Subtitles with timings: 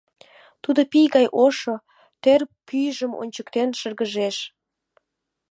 [0.63, 1.75] Тудо пий гай ошо,
[2.23, 4.37] тӧр пӱйжым ончыктен шыргыжеш.